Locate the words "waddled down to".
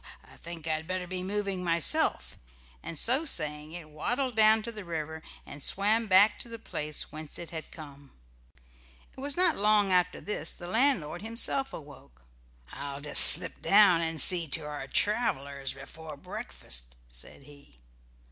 3.91-4.71